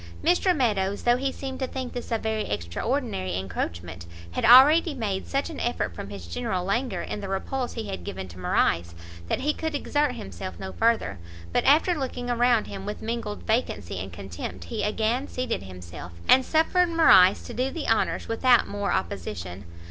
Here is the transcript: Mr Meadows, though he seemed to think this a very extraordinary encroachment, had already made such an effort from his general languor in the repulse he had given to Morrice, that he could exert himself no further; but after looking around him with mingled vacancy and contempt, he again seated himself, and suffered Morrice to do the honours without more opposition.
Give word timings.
Mr 0.23 0.55
Meadows, 0.57 1.03
though 1.03 1.17
he 1.17 1.31
seemed 1.31 1.59
to 1.59 1.67
think 1.67 1.93
this 1.93 2.11
a 2.11 2.17
very 2.17 2.47
extraordinary 2.49 3.37
encroachment, 3.37 4.07
had 4.31 4.43
already 4.43 4.95
made 4.95 5.27
such 5.27 5.47
an 5.51 5.59
effort 5.59 5.93
from 5.93 6.09
his 6.09 6.25
general 6.25 6.63
languor 6.65 7.03
in 7.03 7.19
the 7.21 7.29
repulse 7.29 7.73
he 7.73 7.83
had 7.87 8.03
given 8.03 8.27
to 8.27 8.39
Morrice, 8.39 8.95
that 9.27 9.41
he 9.41 9.53
could 9.53 9.75
exert 9.75 10.15
himself 10.15 10.59
no 10.59 10.71
further; 10.73 11.19
but 11.53 11.63
after 11.65 11.93
looking 11.93 12.31
around 12.31 12.65
him 12.65 12.83
with 12.87 13.03
mingled 13.03 13.43
vacancy 13.43 13.99
and 13.99 14.11
contempt, 14.11 14.63
he 14.63 14.81
again 14.81 15.27
seated 15.27 15.61
himself, 15.61 16.13
and 16.27 16.43
suffered 16.43 16.89
Morrice 16.89 17.43
to 17.43 17.53
do 17.53 17.69
the 17.69 17.87
honours 17.87 18.27
without 18.27 18.67
more 18.67 18.91
opposition. 18.91 19.65